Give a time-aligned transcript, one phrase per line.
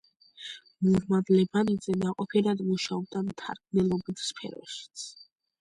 [0.85, 5.09] მურმან ლებანიძე ნაყოფიერად მუშაობდა მთარგმნელობით სფეროშიც.